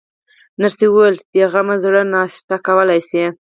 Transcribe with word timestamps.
نرسې 0.59 0.85
وویل: 0.89 1.15
په 1.21 1.25
بې 1.31 1.43
غمه 1.51 1.75
زړه 1.83 2.01
ناشته 2.13 2.55
کولای 2.67 2.99
شئ. 3.07 3.21